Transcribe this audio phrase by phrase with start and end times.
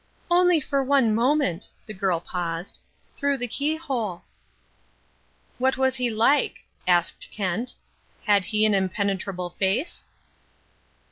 [0.31, 2.79] "Only for one moment" the girl paused
[3.15, 4.23] "through the keyhole."
[5.59, 7.75] "What was he like?" asked Kent.
[8.25, 10.03] "Had he an impenetrable face?"